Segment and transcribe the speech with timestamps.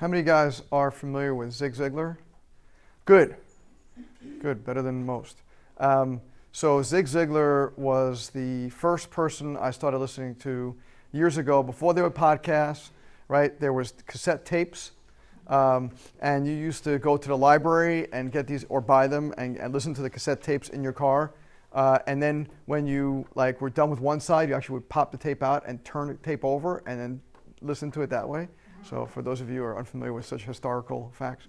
[0.00, 2.16] How many guys are familiar with Zig Ziglar?
[3.04, 3.36] Good.
[4.40, 5.42] Good, better than most.
[5.76, 10.74] Um, so, Zig Ziglar was the first person I started listening to
[11.12, 12.92] years ago before there were podcasts,
[13.28, 13.60] right?
[13.60, 14.92] There was cassette tapes.
[15.48, 15.90] Um,
[16.22, 19.58] and you used to go to the library and get these or buy them and,
[19.58, 21.34] and listen to the cassette tapes in your car.
[21.74, 25.12] Uh, and then when you like were done with one side, you actually would pop
[25.12, 27.20] the tape out and turn the tape over and then
[27.60, 28.48] listen to it that way.
[28.84, 31.46] So for those of you who are unfamiliar with such historical facts.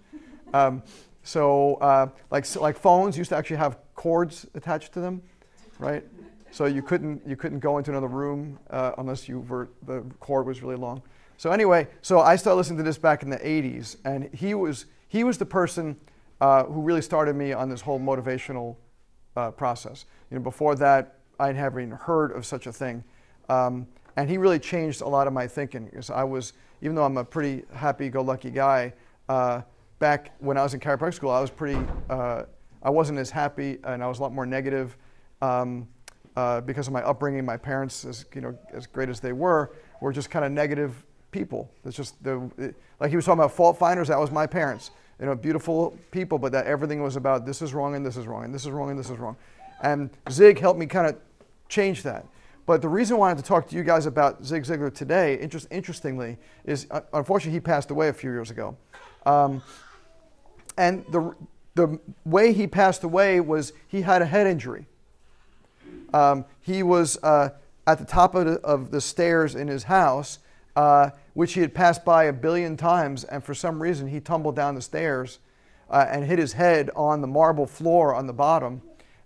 [0.53, 0.83] Um,
[1.23, 5.21] so uh, like, like phones used to actually have cords attached to them,
[5.79, 6.03] right?
[6.51, 10.45] So you couldn't, you couldn't go into another room uh, unless you were, the cord
[10.45, 11.01] was really long.
[11.37, 14.85] So anyway, so I started listening to this back in the 80s, and he was,
[15.07, 15.95] he was the person
[16.39, 18.75] uh, who really started me on this whole motivational
[19.35, 20.05] uh, process.
[20.29, 23.03] You know, before that, I had never even heard of such a thing.
[23.49, 27.03] Um, and he really changed a lot of my thinking because I was, even though
[27.05, 28.93] I'm a pretty happy-go-lucky guy,
[29.29, 29.61] uh,
[29.99, 32.43] back when I was in chiropractic school, I was pretty, uh,
[32.83, 34.97] I wasn't as happy and I was a lot more negative
[35.41, 35.87] um,
[36.35, 37.45] uh, because of my upbringing.
[37.45, 41.05] My parents, as you know, as great as they were, were just kind of negative
[41.31, 41.71] people.
[41.85, 44.07] It's just the, it, like he was talking about fault finders.
[44.07, 44.91] That was my parents.
[45.19, 48.25] You know, beautiful people, but that everything was about this is wrong and this is
[48.25, 49.37] wrong and this is wrong and this is wrong.
[49.83, 51.15] And Zig helped me kind of
[51.69, 52.25] change that.
[52.65, 55.37] But the reason why I wanted to talk to you guys about Zig Ziglar today,
[55.39, 58.77] interest, interestingly, is uh, unfortunately he passed away a few years ago.
[59.25, 59.61] Um,
[60.77, 61.35] and the,
[61.75, 64.85] the way he passed away was he had a head injury.
[66.13, 67.49] Um, he was uh,
[67.87, 70.39] at the top of the, of the, stairs in his house,
[70.75, 74.55] uh, which he had passed by a billion times, and for some reason he tumbled
[74.55, 75.39] down the stairs
[75.89, 78.81] uh, and hit his head on the marble floor on the bottom.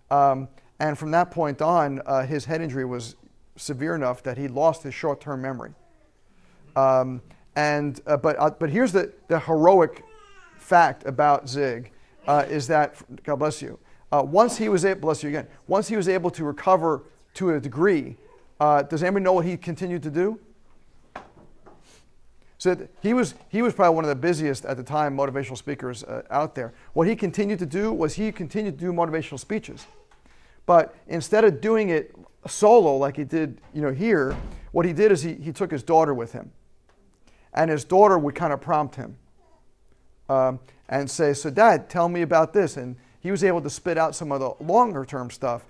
[0.10, 0.48] Um,
[0.80, 3.16] and from that point on, uh, his head injury was
[3.56, 5.74] severe enough that he lost his short term memory.
[6.76, 7.22] Um,
[7.56, 10.04] and, uh, but, uh, but here's the, the heroic
[10.58, 11.92] fact about Zig
[12.28, 13.80] uh, is that, God bless you,
[14.12, 17.04] uh, once he was able, bless you again, once he was able to recover
[17.36, 18.18] to a degree,
[18.60, 20.40] uh, does anybody know what he continued to do?
[22.58, 26.04] So he was, he was probably one of the busiest at the time motivational speakers
[26.04, 26.74] uh, out there.
[26.94, 29.86] What he continued to do was he continued to do motivational speeches.
[30.66, 32.16] But instead of doing it
[32.48, 34.36] solo like he did you know, here,
[34.72, 36.52] what he did is he, he took his daughter with him.
[37.54, 39.16] And his daughter would kind of prompt him
[40.28, 42.76] um, and say, So, Dad, tell me about this.
[42.76, 45.66] And he was able to spit out some of the longer term stuff,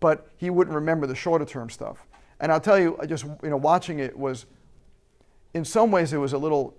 [0.00, 2.06] but he wouldn't remember the shorter term stuff.
[2.40, 4.46] And I'll tell you, just you know, watching it was,
[5.54, 6.74] in some ways, it was a little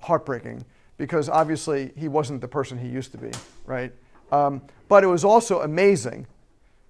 [0.00, 0.64] heartbreaking
[0.96, 3.30] because obviously he wasn't the person he used to be,
[3.66, 3.92] right?
[4.30, 6.26] Um, but it was also amazing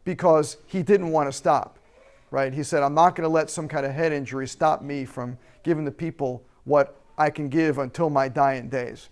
[0.04, 1.78] because he didn't want to stop,
[2.30, 2.52] right?
[2.52, 5.38] He said, I'm not going to let some kind of head injury stop me from
[5.62, 9.08] giving the people what I can give until my dying days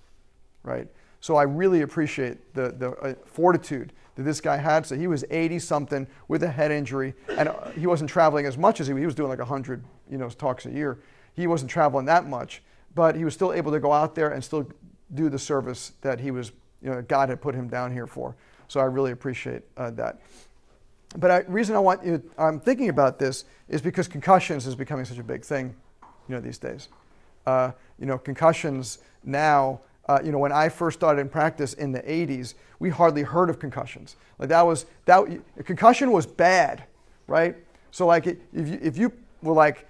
[0.63, 0.89] right?
[1.21, 4.87] So I really appreciate the, the uh, fortitude that this guy had.
[4.87, 8.59] So he was 80 something with a head injury, and uh, he wasn't traveling as
[8.59, 10.99] much as he, he was doing like 100 you know, talks a year.
[11.35, 12.63] He wasn't traveling that much,
[12.95, 14.69] but he was still able to go out there and still
[15.15, 18.35] do the service that he was, you know, God had put him down here for.
[18.69, 20.21] So I really appreciate uh, that.
[21.17, 25.05] But the reason I want you, I'm thinking about this is because concussions is becoming
[25.05, 25.75] such a big thing,
[26.29, 26.89] you know, these days.
[27.47, 31.93] Uh, you know, concussions now uh, you know, when I first started in practice in
[31.93, 34.17] the 80s, we hardly heard of concussions.
[34.39, 35.25] Like that was, that,
[35.65, 36.85] concussion was bad,
[37.29, 37.57] right?
[37.93, 39.13] So like if you, if you
[39.43, 39.87] were like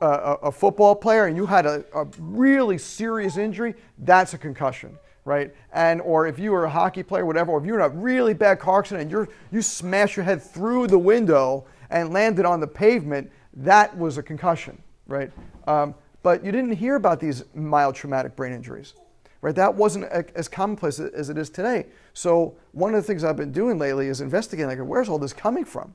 [0.00, 0.06] a,
[0.44, 4.98] a football player and you had a, a really serious injury, that's a concussion
[5.30, 5.54] right?
[5.72, 8.34] And or if you were a hockey player, whatever, or if you're in a really
[8.34, 12.58] bad car accident and you're you smash your head through the window and landed on
[12.58, 15.30] the pavement, that was a concussion, right?
[15.68, 18.94] Um, but you didn't hear about these mild traumatic brain injuries
[19.42, 19.54] right?
[19.54, 21.86] That wasn't as commonplace as it is today.
[22.12, 25.32] So one of the things I've been doing lately is investigating, like, where's all this
[25.32, 25.94] coming from,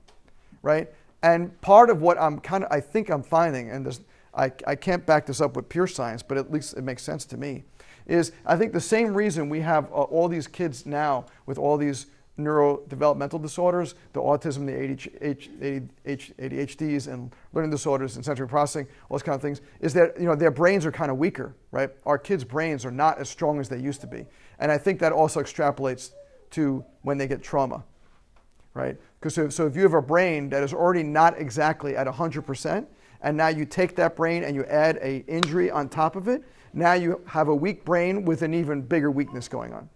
[0.63, 0.91] right?
[1.21, 3.99] And part of what I'm kind of, I think I'm finding, and this,
[4.33, 7.23] I, I can't back this up with pure science, but at least it makes sense
[7.25, 7.65] to me,
[8.07, 11.77] is I think the same reason we have uh, all these kids now with all
[11.77, 12.07] these
[12.37, 19.35] neurodevelopmental disorders, the autism, the ADHDs, and learning disorders and sensory processing, all those kind
[19.35, 21.89] of things, is that you know their brains are kind of weaker, right?
[22.05, 24.25] Our kids' brains are not as strong as they used to be,
[24.59, 26.11] and I think that also extrapolates
[26.51, 27.83] to when they get trauma,
[28.73, 28.97] right?
[29.19, 32.85] Because so, so if you have a brain that is already not exactly at 100%,
[33.21, 36.43] and now you take that brain and you add a injury on top of it,
[36.75, 39.89] now you have a weak brain with an even bigger weakness going on.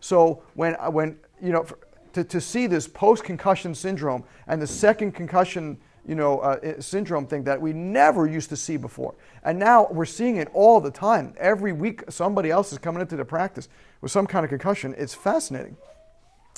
[0.00, 1.66] So when, when you know,
[2.12, 7.26] to, to see this post concussion syndrome and the second concussion you know, uh, syndrome
[7.26, 9.14] thing that we never used to see before.
[9.44, 11.34] And now we're seeing it all the time.
[11.38, 13.68] Every week, somebody else is coming into the practice
[14.00, 14.94] with some kind of concussion.
[14.98, 15.76] It's fascinating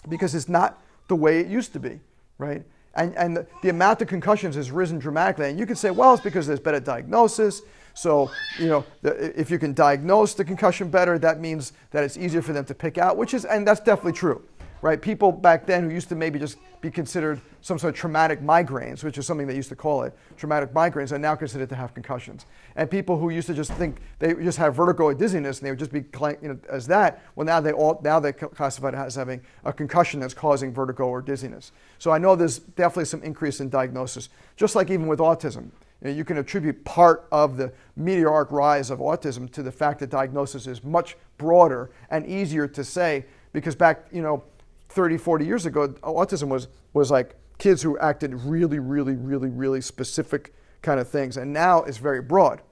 [0.09, 2.01] because it's not the way it used to be,
[2.39, 2.65] right?
[2.95, 5.51] And, and the, the amount of concussions has risen dramatically.
[5.51, 7.61] And you could say, well, it's because there's better diagnosis.
[7.95, 12.17] So, you know, the, if you can diagnose the concussion better, that means that it's
[12.17, 14.43] easier for them to pick out, which is, and that's definitely true
[14.85, 15.01] right?
[15.01, 19.03] People back then who used to maybe just be considered some sort of traumatic migraines,
[19.03, 21.95] which is something they used to call it, traumatic migraines, are now considered to have
[21.95, 22.45] concussions.
[22.77, 25.71] And people who used to just think they just have vertigo or dizziness and they
[25.71, 26.05] would just be
[26.43, 29.73] you know, as that, well now they all now they classify it as having a
[29.73, 31.73] concussion that's causing vertigo or dizziness.
[31.99, 35.71] So I know there's definitely some increase in diagnosis, just like even with autism.
[36.03, 40.01] You, know, you can attribute part of the meteoric rise of autism to the fact
[40.01, 44.43] that diagnosis is much broader and easier to say because back, you know,
[44.91, 49.81] 30, 40 years ago, autism was, was like kids who acted really, really, really, really
[49.81, 51.37] specific kind of things.
[51.37, 52.63] And now it's very broad,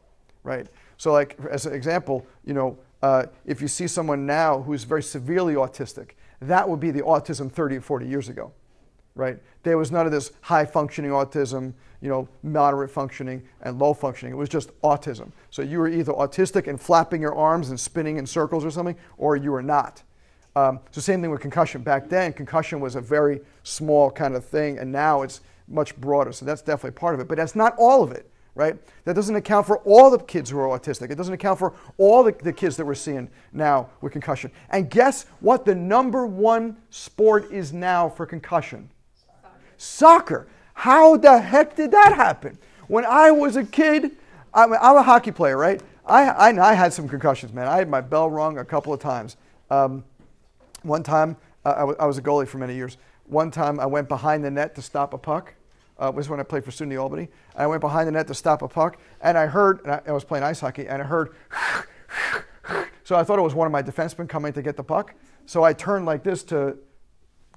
[0.45, 0.67] right?
[0.99, 5.03] So, like, as an example, you know, uh, if you see someone now who's very
[5.03, 6.11] severely autistic,
[6.41, 8.53] that would be the autism 30 or 40 years ago,
[9.14, 9.38] right?
[9.62, 14.35] There was none of this high functioning autism, you know, moderate functioning and low functioning.
[14.35, 15.32] It was just autism.
[15.50, 18.97] So you were either autistic and flapping your arms and spinning in circles or something,
[19.19, 20.03] or you were not.
[20.55, 21.82] Um, so same thing with concussion.
[21.82, 26.32] Back then, concussion was a very small kind of thing, and now it's much broader.
[26.32, 27.29] So that's definitely part of it.
[27.29, 28.76] But that's not all of it, right?
[29.05, 31.11] That doesn't account for all the kids who are autistic.
[31.11, 34.50] It doesn't account for all the, the kids that we're seeing now with concussion.
[34.69, 38.91] And guess what the number one sport is now for concussion?
[39.82, 40.46] Soccer.
[40.75, 42.56] How the heck did that happen?
[42.87, 44.12] When I was a kid,
[44.55, 45.82] I'm, I'm a hockey player, right?
[46.06, 47.67] I, I, I, had some concussions, man.
[47.67, 49.37] I had my bell rung a couple of times.
[49.70, 50.05] Um,
[50.82, 52.96] one time, uh, I, w- I was a goalie for many years.
[53.26, 55.55] One time, I went behind the net to stop a puck.
[55.99, 57.29] Uh, was when I played for SUNY Albany.
[57.56, 60.12] I went behind the net to stop a puck, and I heard, and I, I
[60.12, 61.34] was playing ice hockey, and I heard,
[63.05, 65.14] so I thought it was one of my defensemen coming to get the puck.
[65.46, 66.76] So I turned like this to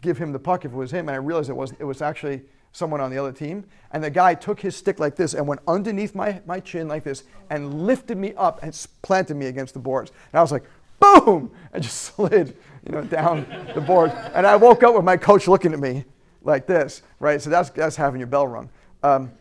[0.06, 2.02] give him the puck if it was him, and I realized it was it was
[2.02, 2.42] actually
[2.76, 3.66] someone on the other team.
[3.92, 7.04] And the guy took his stick like this and went underneath my, my chin like
[7.04, 10.12] this and lifted me up and planted me against the boards.
[10.32, 10.64] And I was like,
[11.00, 12.56] boom, and just slid,
[12.86, 14.12] you know, down the board.
[14.34, 16.04] And I woke up with my coach looking at me
[16.44, 17.42] like this, right?
[17.42, 18.70] So that's, that's having your bell rung.
[19.02, 19.32] Um,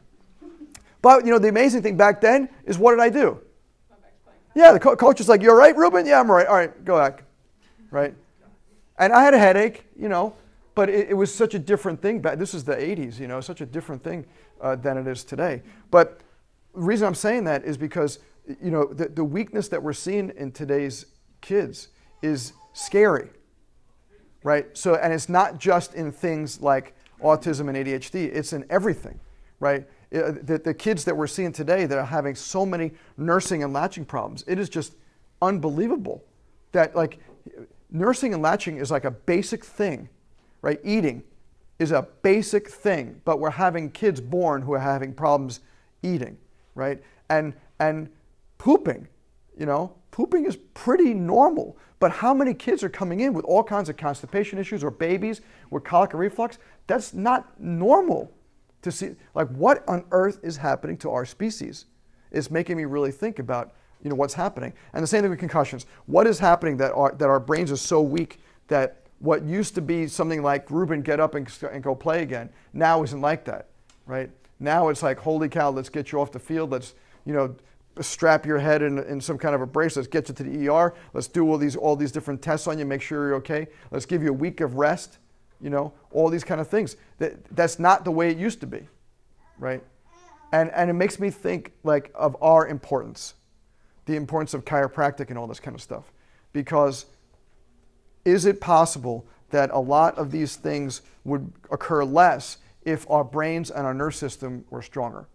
[1.02, 3.40] but, you know, the amazing thing back then is what did I do?
[4.54, 6.06] Yeah, the co- coach was like, You're right, Ruben?
[6.06, 6.46] Yeah, I'm right.
[6.46, 7.24] All right, go back.
[7.90, 8.14] Right?
[8.96, 10.36] And I had a headache, you know,
[10.74, 12.20] but it, it was such a different thing.
[12.20, 14.26] Back, this is the 80s, you know, such a different thing
[14.60, 15.62] uh, than it is today.
[15.90, 16.20] But
[16.74, 20.32] the reason I'm saying that is because, you know, the, the weakness that we're seeing
[20.36, 21.06] in today's
[21.40, 21.88] kids
[22.22, 23.28] is scary,
[24.42, 24.66] right?
[24.76, 29.20] So, and it's not just in things like autism and ADHD, it's in everything,
[29.60, 29.86] right?
[30.10, 34.04] the, the kids that we're seeing today that are having so many nursing and latching
[34.04, 34.94] problems, it is just
[35.42, 36.22] unbelievable
[36.70, 37.18] that, like,
[37.90, 40.08] nursing and latching is like a basic thing,
[40.64, 40.80] right?
[40.82, 41.22] Eating
[41.78, 45.60] is a basic thing, but we're having kids born who are having problems
[46.02, 46.38] eating,
[46.74, 47.02] right?
[47.28, 48.08] And, and
[48.56, 49.06] pooping,
[49.58, 51.76] you know, pooping is pretty normal.
[51.98, 55.42] But how many kids are coming in with all kinds of constipation issues or babies
[55.68, 56.56] with colic and reflux?
[56.86, 58.32] That's not normal
[58.80, 59.16] to see.
[59.34, 61.84] Like, what on earth is happening to our species?
[62.32, 64.72] It's making me really think about you know, what's happening.
[64.94, 65.84] And the same thing with concussions.
[66.06, 69.80] What is happening that our, that our brains are so weak that what used to
[69.80, 73.68] be something like Ruben, get up and, and go play again, now isn't like that,
[74.06, 74.30] right?
[74.60, 76.70] Now it's like, holy cow, let's get you off the field.
[76.70, 76.94] Let's,
[77.24, 77.54] you know,
[78.00, 79.96] strap your head in, in some kind of a brace.
[79.96, 80.94] Let's get you to the ER.
[81.12, 83.68] Let's do all these all these different tests on you, make sure you're okay.
[83.90, 85.18] Let's give you a week of rest.
[85.60, 86.96] You know, all these kind of things.
[87.18, 88.86] That that's not the way it used to be,
[89.58, 89.82] right?
[90.52, 93.34] And and it makes me think like of our importance,
[94.06, 96.12] the importance of chiropractic and all this kind of stuff,
[96.52, 97.06] because
[98.24, 103.70] is it possible that a lot of these things would occur less if our brains
[103.70, 105.26] and our nerve system were stronger,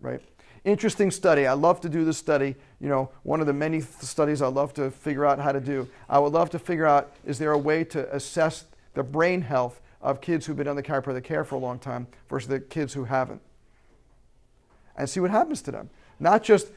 [0.00, 0.22] right?
[0.66, 1.46] interesting study.
[1.46, 2.56] I love to do this study.
[2.80, 5.60] You know, one of the many th- studies I love to figure out how to
[5.60, 5.88] do.
[6.08, 9.80] I would love to figure out is there a way to assess the brain health
[10.02, 13.04] of kids who've been under chiropractic care for a long time versus the kids who
[13.04, 13.40] haven't,
[14.96, 15.88] and see what happens to them.
[16.18, 16.68] Not just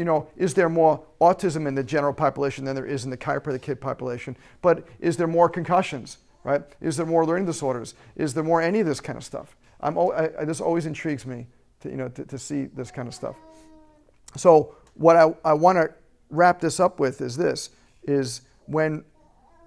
[0.00, 3.18] you know, is there more autism in the general population than there is in the
[3.18, 4.34] chiropractic kid population?
[4.62, 6.62] But is there more concussions, right?
[6.80, 7.92] Is there more learning disorders?
[8.16, 9.54] Is there more any of this kind of stuff?
[9.82, 11.48] I'm, I, I, this always intrigues me
[11.80, 13.36] to, you know, to, to see this kind of stuff.
[14.38, 15.92] So what I, I want to
[16.30, 17.68] wrap this up with is this,
[18.04, 19.04] is when,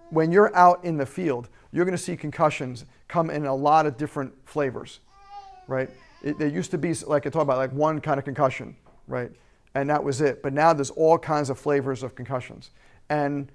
[0.09, 3.85] when you're out in the field, you're going to see concussions come in a lot
[3.85, 4.99] of different flavors,
[5.67, 5.91] right?
[6.23, 8.75] it, there used to be like I talk about like one kind of concussion,
[9.07, 9.31] right?
[9.75, 10.43] And that was it.
[10.43, 12.71] But now there's all kinds of flavors of concussions.
[13.09, 13.51] And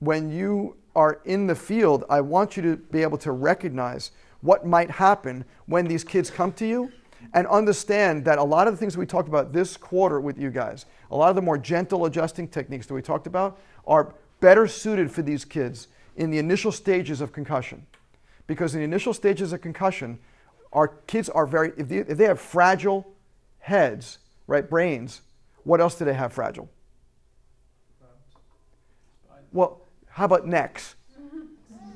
[0.00, 4.10] when you are in the field, I want you to be able to recognize
[4.40, 6.90] what might happen when these kids come to you
[7.34, 10.50] and understand that a lot of the things we talked about this quarter with you
[10.50, 14.66] guys, a lot of the more gentle adjusting techniques that we talked about are better
[14.66, 17.86] suited for these kids in the initial stages of concussion.
[18.46, 20.18] Because in the initial stages of concussion,
[20.72, 23.06] our kids are very, if they, if they have fragile
[23.58, 25.20] heads, right, brains,
[25.70, 26.68] what else do they have fragile?
[29.52, 30.96] Well, how about necks?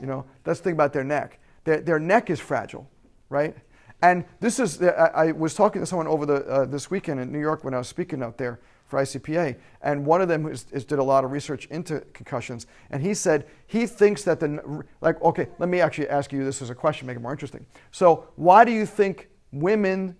[0.01, 1.39] You know, let's think about their neck.
[1.63, 2.91] Their, their neck is fragile,
[3.31, 3.57] right?
[4.03, 7.39] And this is, I, was talking to someone over the, uh, this weekend in New
[7.41, 10.85] York when I was speaking out there for ICPA, and one of them is, is
[10.85, 15.21] did a lot of research into concussions, and he said he thinks that the, like,
[15.23, 17.65] okay, let me actually ask you this as a question, make it more interesting.
[17.93, 20.17] So, why do you think women,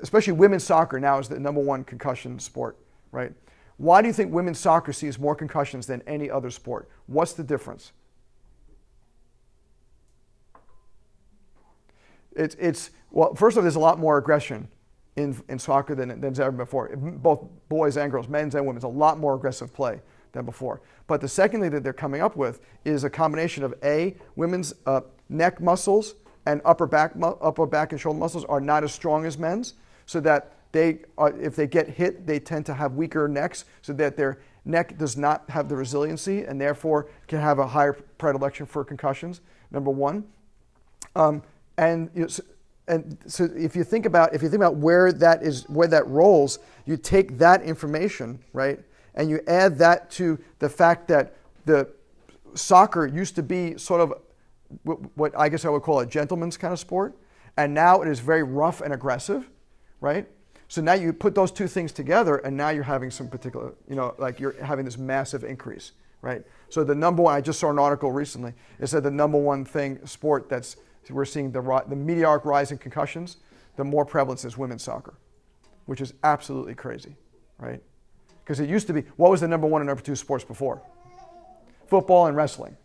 [0.00, 2.76] especially women's soccer now is the number one concussion sport,
[3.12, 3.32] right?
[3.78, 6.88] Why do you think women's soccer sees more concussions than any other sport?
[7.06, 7.92] What's the difference?
[12.34, 14.68] It's, it's well, first of all, there's a lot more aggression
[15.16, 16.94] in, in soccer than, than ever before.
[16.96, 20.00] Both boys and girls, men's and women's, a lot more aggressive play
[20.32, 20.82] than before.
[21.06, 24.74] But the second thing that they're coming up with is a combination of A, women's
[24.84, 29.24] uh, neck muscles and upper back, upper back and shoulder muscles are not as strong
[29.24, 29.74] as men's,
[30.06, 33.92] so that they, are, if they get hit, they tend to have weaker necks, so
[33.94, 38.66] that their neck does not have the resiliency and therefore can have a higher predilection
[38.66, 40.24] for concussions, number one.
[41.14, 41.42] Um,
[41.78, 42.42] and you know, so,
[42.88, 46.06] and so if you think about if you think about where that is where that
[46.06, 48.78] rolls, you take that information, right,
[49.14, 51.34] and you add that to the fact that
[51.64, 51.88] the
[52.54, 54.14] soccer used to be sort of
[55.14, 57.16] what I guess I would call a gentleman's kind of sport,
[57.56, 59.48] and now it is very rough and aggressive,
[60.00, 60.26] right?
[60.68, 63.94] So now you put those two things together, and now you're having some particular, you
[63.94, 66.42] know, like you're having this massive increase, right?
[66.68, 68.52] So the number one, I just saw an article recently.
[68.80, 70.76] It said the number one thing sport that's
[71.10, 73.36] we're seeing the, the meteoric rise in concussions,
[73.76, 75.14] the more prevalence is women's soccer,
[75.84, 77.16] which is absolutely crazy,
[77.58, 77.80] right?
[78.42, 80.82] Because it used to be, what was the number one and number two sports before?
[81.86, 82.76] Football and wrestling.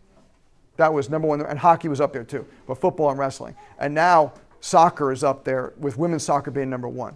[0.76, 3.54] That was number one, and hockey was up there too, but football and wrestling.
[3.78, 7.14] And now soccer is up there with women's soccer being number one,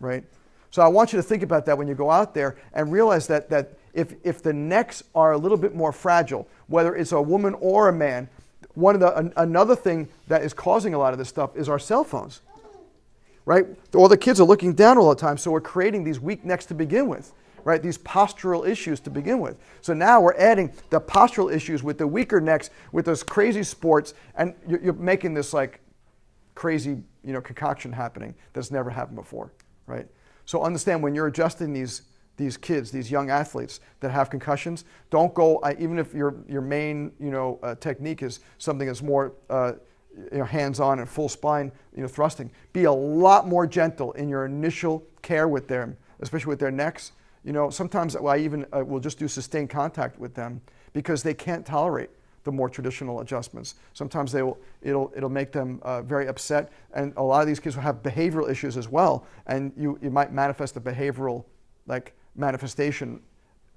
[0.00, 0.24] right?
[0.70, 3.28] So I want you to think about that when you go out there and realize
[3.28, 7.22] that, that if, if the necks are a little bit more fragile, whether it's a
[7.22, 8.28] woman or a man,
[8.74, 11.68] one of the an, another thing that is causing a lot of this stuff is
[11.68, 12.40] our cell phones
[13.46, 13.64] right?
[13.94, 16.66] All the kids are looking down all the time so we're creating these weak necks
[16.66, 17.32] to begin with
[17.64, 17.82] right?
[17.82, 19.58] These postural issues to begin with.
[19.80, 24.14] So now we're adding the postural issues with the weaker necks with those crazy sports
[24.36, 25.80] and you're, you're making this like
[26.56, 29.52] crazy you know concoction happening that's never happened before
[29.86, 30.08] right
[30.44, 32.02] so understand when you're adjusting these
[32.36, 34.84] these kids, these young athletes that have concussions.
[35.10, 39.32] Don't go, even if your, your main you know, uh, technique is something that's more
[39.50, 39.72] uh,
[40.32, 44.28] you know, hands-on and full spine you know, thrusting, be a lot more gentle in
[44.28, 47.12] your initial care with them, especially with their necks.
[47.44, 50.60] You know, sometimes I even uh, will just do sustained contact with them
[50.92, 52.10] because they can't tolerate
[52.46, 53.74] the more traditional adjustments.
[53.92, 57.58] Sometimes they will, it'll, it'll make them uh, very upset, and a lot of these
[57.58, 61.44] kids will have behavioral issues as well, and you, you might manifest a behavioral
[61.88, 63.20] like manifestation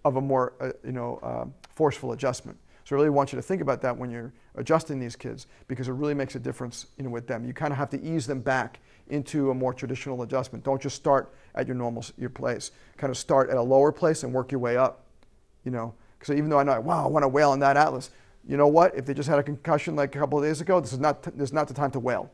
[0.05, 2.57] of a more uh, you know, uh, forceful adjustment.
[2.85, 5.87] So I really want you to think about that when you're adjusting these kids because
[5.87, 7.45] it really makes a difference you know, with them.
[7.45, 10.63] You kind of have to ease them back into a more traditional adjustment.
[10.63, 12.71] Don't just start at your normal your place.
[12.97, 15.05] Kind of start at a lower place and work your way up.
[15.65, 18.11] You know, because even though I know, wow, I want to whale on that atlas.
[18.49, 18.95] You know what?
[18.97, 21.21] If they just had a concussion like a couple of days ago, this is not
[21.21, 22.31] this is not the time to wail.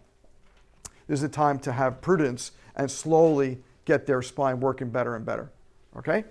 [1.07, 5.25] This is the time to have prudence and slowly get their spine working better and
[5.25, 5.51] better.
[5.97, 6.23] Okay?